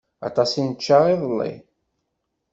[0.27, 1.53] Aṭas i nečča iḍelli.